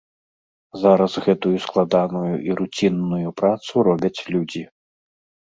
Зараз 0.83 1.13
гэтую 1.25 1.51
складаную 1.65 2.31
і 2.47 2.57
руцінную 2.63 3.35
працу 3.43 3.87
робяць 3.91 4.17
людзі. 4.33 4.63